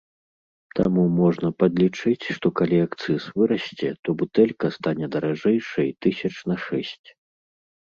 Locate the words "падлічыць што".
1.63-2.47